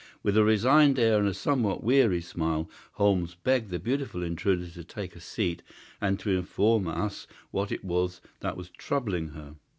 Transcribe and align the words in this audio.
With 0.23 0.35
a 0.35 0.43
resigned 0.43 0.97
air 0.97 1.19
and 1.19 1.27
a 1.27 1.33
somewhat 1.35 1.83
weary 1.83 2.21
smile, 2.21 2.67
Holmes 2.93 3.35
begged 3.35 3.69
the 3.69 3.77
beautiful 3.77 4.23
intruder 4.23 4.67
to 4.67 4.83
take 4.83 5.15
a 5.15 5.19
seat 5.19 5.61
and 6.01 6.19
to 6.21 6.31
inform 6.31 6.87
us 6.87 7.27
what 7.51 7.71
it 7.71 7.85
was 7.85 8.19
that 8.39 8.57
was 8.57 8.71
troubling 8.71 9.27
her. 9.27 9.57